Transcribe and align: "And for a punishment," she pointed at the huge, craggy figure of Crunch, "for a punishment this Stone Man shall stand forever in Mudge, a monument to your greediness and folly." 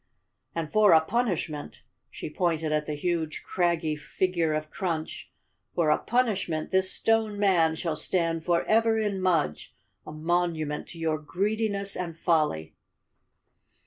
"And 0.55 0.71
for 0.71 0.93
a 0.93 1.01
punishment," 1.01 1.83
she 2.09 2.27
pointed 2.27 2.71
at 2.71 2.87
the 2.87 2.95
huge, 2.95 3.43
craggy 3.43 3.95
figure 3.95 4.51
of 4.51 4.71
Crunch, 4.71 5.31
"for 5.75 5.91
a 5.91 5.99
punishment 5.99 6.71
this 6.71 6.91
Stone 6.91 7.37
Man 7.37 7.75
shall 7.75 7.95
stand 7.95 8.43
forever 8.43 8.97
in 8.97 9.21
Mudge, 9.21 9.75
a 10.07 10.11
monument 10.11 10.87
to 10.87 10.97
your 10.97 11.19
greediness 11.19 11.95
and 11.95 12.17
folly." 12.17 12.73